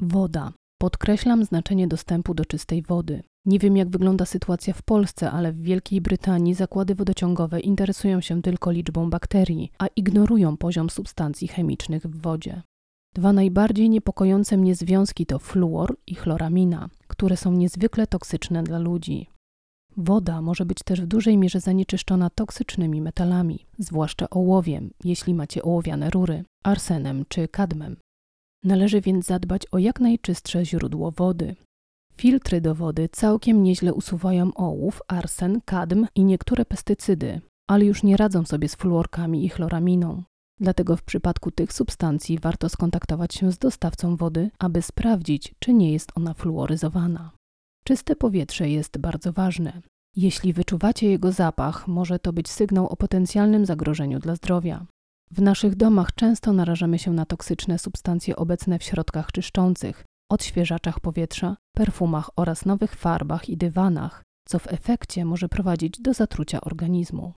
Woda. 0.00 0.52
Podkreślam 0.80 1.44
znaczenie 1.44 1.88
dostępu 1.88 2.34
do 2.34 2.44
czystej 2.44 2.82
wody. 2.82 3.22
Nie 3.46 3.58
wiem, 3.58 3.76
jak 3.76 3.88
wygląda 3.88 4.26
sytuacja 4.26 4.74
w 4.74 4.82
Polsce, 4.82 5.30
ale 5.30 5.52
w 5.52 5.60
Wielkiej 5.60 6.00
Brytanii 6.00 6.54
zakłady 6.54 6.94
wodociągowe 6.94 7.60
interesują 7.60 8.20
się 8.20 8.42
tylko 8.42 8.70
liczbą 8.70 9.10
bakterii, 9.10 9.72
a 9.78 9.86
ignorują 9.86 10.56
poziom 10.56 10.90
substancji 10.90 11.48
chemicznych 11.48 12.06
w 12.06 12.20
wodzie. 12.20 12.62
Dwa 13.14 13.32
najbardziej 13.32 13.90
niepokojące 13.90 14.56
mnie 14.56 14.74
związki 14.74 15.26
to 15.26 15.38
fluor 15.38 15.96
i 16.06 16.14
chloramina, 16.14 16.88
które 17.06 17.36
są 17.36 17.52
niezwykle 17.52 18.06
toksyczne 18.06 18.62
dla 18.62 18.78
ludzi. 18.78 19.26
Woda 19.96 20.42
może 20.42 20.66
być 20.66 20.78
też 20.84 21.00
w 21.00 21.06
dużej 21.06 21.38
mierze 21.38 21.60
zanieczyszczona 21.60 22.30
toksycznymi 22.30 23.00
metalami, 23.00 23.66
zwłaszcza 23.78 24.30
ołowiem, 24.30 24.90
jeśli 25.04 25.34
macie 25.34 25.62
ołowiane 25.62 26.10
rury, 26.10 26.44
arsenem 26.64 27.24
czy 27.28 27.48
kadmem. 27.48 27.96
Należy 28.64 29.00
więc 29.00 29.26
zadbać 29.26 29.62
o 29.72 29.78
jak 29.78 30.00
najczystsze 30.00 30.64
źródło 30.64 31.10
wody. 31.10 31.56
Filtry 32.20 32.60
do 32.60 32.74
wody 32.74 33.08
całkiem 33.12 33.62
nieźle 33.62 33.94
usuwają 33.94 34.54
ołów, 34.54 35.02
arsen, 35.08 35.60
kadm 35.64 36.06
i 36.14 36.24
niektóre 36.24 36.64
pestycydy, 36.64 37.40
ale 37.70 37.84
już 37.84 38.02
nie 38.02 38.16
radzą 38.16 38.44
sobie 38.44 38.68
z 38.68 38.74
fluorkami 38.74 39.44
i 39.44 39.48
chloraminą. 39.48 40.22
Dlatego 40.58 40.96
w 40.96 41.02
przypadku 41.02 41.50
tych 41.50 41.72
substancji 41.72 42.38
warto 42.38 42.68
skontaktować 42.68 43.34
się 43.34 43.52
z 43.52 43.58
dostawcą 43.58 44.16
wody, 44.16 44.50
aby 44.58 44.82
sprawdzić, 44.82 45.54
czy 45.58 45.72
nie 45.72 45.92
jest 45.92 46.12
ona 46.14 46.34
fluoryzowana. 46.34 47.30
Czyste 47.84 48.16
powietrze 48.16 48.68
jest 48.68 48.98
bardzo 48.98 49.32
ważne. 49.32 49.82
Jeśli 50.16 50.52
wyczuwacie 50.52 51.10
jego 51.10 51.32
zapach, 51.32 51.88
może 51.88 52.18
to 52.18 52.32
być 52.32 52.48
sygnał 52.48 52.86
o 52.86 52.96
potencjalnym 52.96 53.66
zagrożeniu 53.66 54.18
dla 54.18 54.36
zdrowia. 54.36 54.86
W 55.30 55.42
naszych 55.42 55.74
domach 55.74 56.14
często 56.14 56.52
narażamy 56.52 56.98
się 56.98 57.12
na 57.12 57.26
toksyczne 57.26 57.78
substancje 57.78 58.36
obecne 58.36 58.78
w 58.78 58.82
środkach 58.82 59.32
czyszczących, 59.32 60.04
odświeżaczach 60.30 61.00
powietrza, 61.00 61.56
perfumach 61.76 62.30
oraz 62.36 62.64
nowych 62.64 62.94
farbach 62.94 63.48
i 63.48 63.56
dywanach, 63.56 64.22
co 64.48 64.58
w 64.58 64.72
efekcie 64.72 65.24
może 65.24 65.48
prowadzić 65.48 66.00
do 66.00 66.14
zatrucia 66.14 66.60
organizmu. 66.60 67.32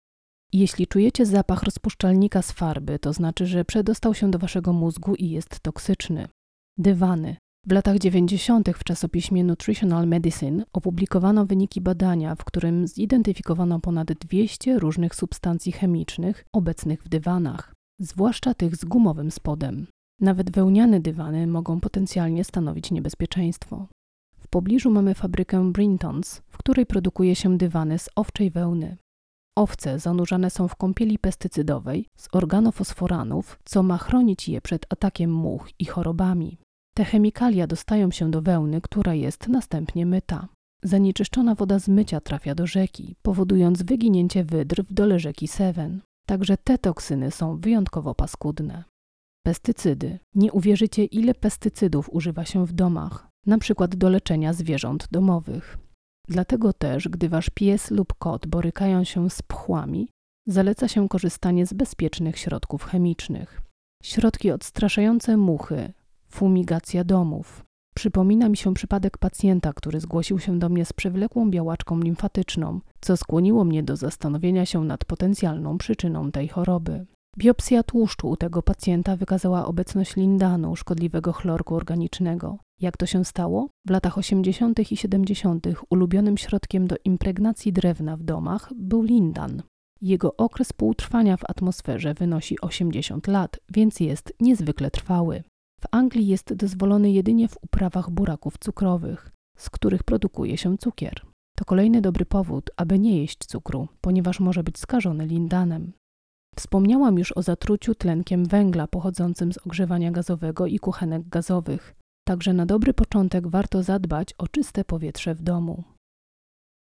Jeśli 0.53 0.87
czujecie 0.87 1.25
zapach 1.25 1.63
rozpuszczalnika 1.63 2.41
z 2.41 2.51
farby, 2.51 2.99
to 2.99 3.13
znaczy, 3.13 3.45
że 3.45 3.65
przedostał 3.65 4.13
się 4.13 4.31
do 4.31 4.39
waszego 4.39 4.73
mózgu 4.73 5.15
i 5.15 5.29
jest 5.29 5.59
toksyczny. 5.59 6.27
Dywany, 6.77 7.35
w 7.67 7.71
latach 7.71 7.99
90. 7.99 8.69
w 8.69 8.83
czasopiśmie 8.83 9.43
Nutritional 9.43 10.07
Medicine 10.07 10.63
opublikowano 10.73 11.45
wyniki 11.45 11.81
badania, 11.81 12.35
w 12.35 12.43
którym 12.43 12.87
zidentyfikowano 12.87 13.79
ponad 13.79 14.13
200 14.13 14.79
różnych 14.79 15.15
substancji 15.15 15.71
chemicznych 15.71 16.45
obecnych 16.53 17.03
w 17.03 17.09
dywanach, 17.09 17.73
zwłaszcza 17.99 18.53
tych 18.53 18.75
z 18.75 18.85
gumowym 18.85 19.31
spodem. 19.31 19.87
Nawet 20.21 20.51
wełniane 20.51 20.99
dywany 20.99 21.47
mogą 21.47 21.79
potencjalnie 21.79 22.43
stanowić 22.43 22.91
niebezpieczeństwo. 22.91 23.87
W 24.39 24.47
pobliżu 24.47 24.91
mamy 24.91 25.15
fabrykę 25.15 25.71
Brintons, 25.71 26.41
w 26.47 26.57
której 26.57 26.85
produkuje 26.85 27.35
się 27.35 27.57
dywany 27.57 27.99
z 27.99 28.09
owczej 28.15 28.51
wełny. 28.51 28.97
Owce 29.57 29.99
zanurzane 29.99 30.49
są 30.49 30.67
w 30.67 30.75
kąpieli 30.75 31.19
pestycydowej 31.19 32.07
z 32.17 32.27
organofosforanów, 32.31 33.59
co 33.65 33.83
ma 33.83 33.97
chronić 33.97 34.49
je 34.49 34.61
przed 34.61 34.85
atakiem 34.93 35.31
much 35.31 35.69
i 35.79 35.85
chorobami. 35.85 36.57
Te 36.95 37.05
chemikalia 37.05 37.67
dostają 37.67 38.11
się 38.11 38.31
do 38.31 38.41
wełny, 38.41 38.81
która 38.81 39.13
jest 39.13 39.47
następnie 39.47 40.05
myta. 40.05 40.47
Zanieczyszczona 40.83 41.55
woda 41.55 41.79
z 41.79 41.87
mycia 41.87 42.21
trafia 42.21 42.55
do 42.55 42.67
rzeki, 42.67 43.15
powodując 43.21 43.83
wyginięcie 43.83 44.43
wydr 44.43 44.83
w 44.83 44.93
dole 44.93 45.19
rzeki 45.19 45.47
Seven. 45.47 46.01
Także 46.27 46.57
te 46.57 46.77
toksyny 46.77 47.31
są 47.31 47.57
wyjątkowo 47.57 48.15
paskudne. 48.15 48.83
Pestycydy. 49.43 50.19
Nie 50.35 50.51
uwierzycie, 50.51 51.05
ile 51.05 51.33
pestycydów 51.33 52.09
używa 52.13 52.45
się 52.45 52.65
w 52.65 52.73
domach, 52.73 53.27
na 53.45 53.57
przykład 53.57 53.95
do 53.95 54.09
leczenia 54.09 54.53
zwierząt 54.53 55.07
domowych. 55.11 55.77
Dlatego 56.27 56.73
też, 56.73 57.09
gdy 57.09 57.29
wasz 57.29 57.49
pies 57.49 57.91
lub 57.91 58.13
kot 58.13 58.47
borykają 58.47 59.03
się 59.03 59.29
z 59.29 59.41
pchłami, 59.41 60.09
zaleca 60.47 60.87
się 60.87 61.09
korzystanie 61.09 61.65
z 61.65 61.73
bezpiecznych 61.73 62.37
środków 62.37 62.83
chemicznych. 62.83 63.61
Środki 64.03 64.51
odstraszające 64.51 65.37
muchy, 65.37 65.93
fumigacja 66.29 67.03
domów, 67.03 67.65
Przypomina 67.95 68.49
mi 68.49 68.57
się 68.57 68.73
przypadek 68.73 69.17
pacjenta, 69.17 69.73
który 69.73 69.99
zgłosił 69.99 70.39
się 70.39 70.59
do 70.59 70.69
mnie 70.69 70.85
z 70.85 70.93
przewlekłą 70.93 71.51
białaczką 71.51 71.99
limfatyczną, 71.99 72.81
co 73.01 73.17
skłoniło 73.17 73.63
mnie 73.63 73.83
do 73.83 73.95
zastanowienia 73.95 74.65
się 74.65 74.83
nad 74.83 75.05
potencjalną 75.05 75.77
przyczyną 75.77 76.31
tej 76.31 76.47
choroby. 76.47 77.05
Biopsja 77.37 77.83
tłuszczu 77.83 78.29
u 78.29 78.37
tego 78.37 78.61
pacjenta 78.61 79.15
wykazała 79.15 79.65
obecność 79.65 80.15
lindanu, 80.15 80.75
szkodliwego 80.75 81.33
chlorku 81.33 81.75
organicznego. 81.75 82.57
Jak 82.79 82.97
to 82.97 83.05
się 83.05 83.25
stało? 83.25 83.69
W 83.87 83.89
latach 83.89 84.17
80. 84.17 84.91
i 84.91 84.97
70. 84.97 85.67
ulubionym 85.89 86.37
środkiem 86.37 86.87
do 86.87 86.95
impregnacji 87.05 87.73
drewna 87.73 88.17
w 88.17 88.23
domach 88.23 88.69
był 88.75 89.01
lindan. 89.01 89.63
Jego 90.01 90.37
okres 90.37 90.73
półtrwania 90.73 91.37
w 91.37 91.49
atmosferze 91.49 92.13
wynosi 92.13 92.61
80 92.61 93.27
lat, 93.27 93.59
więc 93.69 93.99
jest 93.99 94.33
niezwykle 94.39 94.91
trwały. 94.91 95.43
W 95.81 95.85
Anglii 95.91 96.27
jest 96.27 96.53
dozwolony 96.53 97.11
jedynie 97.11 97.47
w 97.47 97.57
uprawach 97.61 98.09
buraków 98.09 98.57
cukrowych, 98.57 99.31
z 99.57 99.69
których 99.69 100.03
produkuje 100.03 100.57
się 100.57 100.77
cukier. 100.77 101.21
To 101.57 101.65
kolejny 101.65 102.01
dobry 102.01 102.25
powód, 102.25 102.69
aby 102.77 102.99
nie 102.99 103.17
jeść 103.17 103.37
cukru, 103.37 103.87
ponieważ 104.01 104.39
może 104.39 104.63
być 104.63 104.79
skażony 104.79 105.25
lindanem. 105.25 105.91
Wspomniałam 106.55 107.19
już 107.19 107.31
o 107.31 107.41
zatruciu 107.41 107.95
tlenkiem 107.95 108.45
węgla 108.45 108.87
pochodzącym 108.87 109.53
z 109.53 109.57
ogrzewania 109.57 110.11
gazowego 110.11 110.67
i 110.67 110.79
kuchenek 110.79 111.29
gazowych. 111.29 111.95
Także 112.27 112.53
na 112.53 112.65
dobry 112.65 112.93
początek 112.93 113.47
warto 113.47 113.83
zadbać 113.83 114.33
o 114.37 114.47
czyste 114.47 114.85
powietrze 114.85 115.35
w 115.35 115.41
domu. 115.41 115.83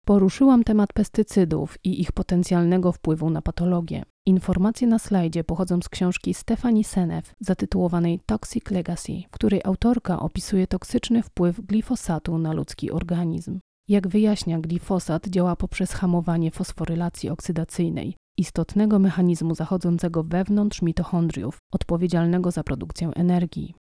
Poruszyłam 0.06 0.64
temat 0.64 0.94
pestycydów 0.94 1.78
i 1.84 2.02
ich 2.02 2.12
potencjalnego 2.12 2.92
wpływu 2.92 3.30
na 3.30 3.42
patologię. 3.42 4.04
Informacje 4.26 4.88
na 4.88 5.00
slajdzie 5.00 5.44
pochodzą 5.44 5.82
z 5.82 5.90
książki 5.90 6.34
Stephanie 6.34 6.84
Seneff 6.84 7.36
zatytułowanej 7.40 8.20
Toxic 8.26 8.72
Legacy, 8.72 9.14
w 9.28 9.32
której 9.32 9.62
autorka 9.64 10.20
opisuje 10.20 10.68
toksyczny 10.68 11.24
wpływ 11.24 11.62
glifosatu 11.62 12.38
na 12.38 12.54
ludzki 12.54 12.92
organizm. 12.92 13.60
Jak 13.88 14.08
wyjaśnia, 14.08 14.60
glifosat 14.60 15.28
działa 15.28 15.56
poprzez 15.56 15.92
hamowanie 15.92 16.52
fosforylacji 16.52 17.30
oksydacyjnej, 17.30 18.16
istotnego 18.38 19.00
mechanizmu 19.00 19.56
zachodzącego 19.56 20.24
wewnątrz 20.24 20.82
mitochondriów, 20.82 21.58
odpowiedzialnego 21.72 22.52
za 22.52 22.64
produkcję 22.64 23.12
energii. 23.16 23.76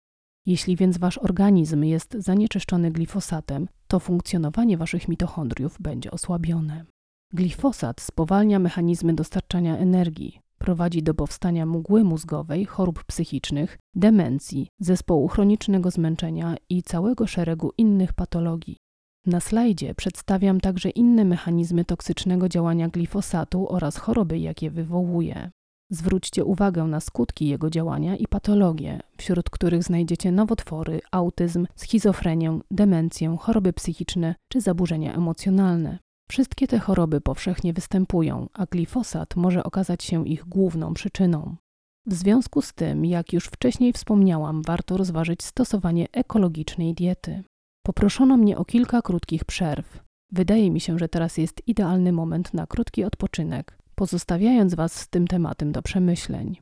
Jeśli 0.46 0.76
więc 0.76 0.98
wasz 0.98 1.18
organizm 1.18 1.82
jest 1.82 2.16
zanieczyszczony 2.18 2.90
glifosatem, 2.90 3.68
to 3.88 4.00
funkcjonowanie 4.00 4.76
waszych 4.76 5.08
mitochondriów 5.08 5.76
będzie 5.80 6.10
osłabione. 6.10 6.84
Glifosat 7.32 8.00
spowalnia 8.00 8.58
mechanizmy 8.58 9.14
dostarczania 9.14 9.78
energii, 9.78 10.40
prowadzi 10.58 11.02
do 11.02 11.14
powstania 11.14 11.66
mgły 11.66 12.04
mózgowej, 12.04 12.64
chorób 12.64 13.04
psychicznych, 13.04 13.78
demencji, 13.94 14.68
zespołu 14.80 15.28
chronicznego 15.28 15.90
zmęczenia 15.90 16.56
i 16.68 16.82
całego 16.82 17.26
szeregu 17.26 17.70
innych 17.78 18.12
patologii. 18.12 18.76
Na 19.26 19.40
slajdzie 19.40 19.94
przedstawiam 19.94 20.60
także 20.60 20.90
inne 20.90 21.24
mechanizmy 21.24 21.84
toksycznego 21.84 22.48
działania 22.48 22.88
glifosatu 22.88 23.72
oraz 23.72 23.96
choroby, 23.96 24.38
jakie 24.38 24.70
wywołuje. 24.70 25.50
Zwróćcie 25.90 26.44
uwagę 26.44 26.84
na 26.84 27.00
skutki 27.00 27.48
jego 27.48 27.70
działania 27.70 28.16
i 28.16 28.26
patologie, 28.26 29.00
wśród 29.16 29.50
których 29.50 29.82
znajdziecie 29.82 30.32
nowotwory, 30.32 31.00
autyzm, 31.10 31.66
schizofrenię, 31.76 32.58
demencję, 32.70 33.36
choroby 33.40 33.72
psychiczne 33.72 34.34
czy 34.48 34.60
zaburzenia 34.60 35.14
emocjonalne. 35.14 35.98
Wszystkie 36.30 36.66
te 36.66 36.78
choroby 36.78 37.20
powszechnie 37.20 37.72
występują, 37.72 38.48
a 38.52 38.66
glifosat 38.66 39.36
może 39.36 39.64
okazać 39.64 40.04
się 40.04 40.28
ich 40.28 40.44
główną 40.44 40.94
przyczyną. 40.94 41.56
W 42.06 42.14
związku 42.14 42.62
z 42.62 42.72
tym, 42.72 43.04
jak 43.04 43.32
już 43.32 43.46
wcześniej 43.46 43.92
wspomniałam, 43.92 44.62
warto 44.62 44.96
rozważyć 44.96 45.42
stosowanie 45.42 46.06
ekologicznej 46.12 46.94
diety. 46.94 47.44
Poproszono 47.86 48.36
mnie 48.36 48.58
o 48.58 48.64
kilka 48.64 49.02
krótkich 49.02 49.44
przerw. 49.44 50.04
Wydaje 50.32 50.70
mi 50.70 50.80
się, 50.80 50.98
że 50.98 51.08
teraz 51.08 51.38
jest 51.38 51.62
idealny 51.66 52.12
moment 52.12 52.54
na 52.54 52.66
krótki 52.66 53.04
odpoczynek, 53.04 53.78
pozostawiając 53.94 54.74
Was 54.74 54.92
z 54.92 55.08
tym 55.08 55.26
tematem 55.26 55.72
do 55.72 55.82
przemyśleń. 55.82 56.56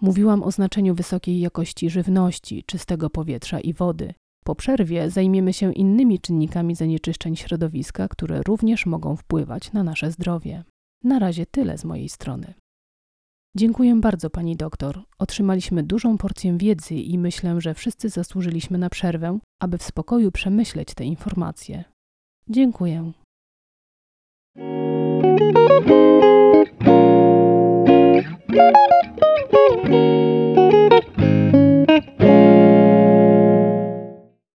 Mówiłam 0.00 0.42
o 0.42 0.50
znaczeniu 0.50 0.94
wysokiej 0.94 1.40
jakości 1.40 1.90
żywności, 1.90 2.64
czystego 2.66 3.10
powietrza 3.10 3.60
i 3.60 3.72
wody. 3.72 4.14
Po 4.44 4.54
przerwie 4.54 5.10
zajmiemy 5.10 5.52
się 5.52 5.72
innymi 5.72 6.20
czynnikami 6.20 6.74
zanieczyszczeń 6.74 7.36
środowiska, 7.36 8.08
które 8.08 8.42
również 8.42 8.86
mogą 8.86 9.16
wpływać 9.16 9.72
na 9.72 9.84
nasze 9.84 10.10
zdrowie. 10.10 10.64
Na 11.04 11.18
razie 11.18 11.46
tyle 11.46 11.78
z 11.78 11.84
mojej 11.84 12.08
strony. 12.08 12.54
Dziękuję 13.56 13.96
bardzo 13.96 14.30
pani 14.30 14.56
doktor. 14.56 15.00
Otrzymaliśmy 15.18 15.82
dużą 15.82 16.18
porcję 16.18 16.58
wiedzy 16.58 16.94
i 16.94 17.18
myślę, 17.18 17.60
że 17.60 17.74
wszyscy 17.74 18.08
zasłużyliśmy 18.08 18.78
na 18.78 18.90
przerwę, 18.90 19.38
aby 19.60 19.78
w 19.78 19.82
spokoju 19.82 20.32
przemyśleć 20.32 20.94
te 20.94 21.04
informacje. 21.04 21.84
Dziękuję. 22.48 23.12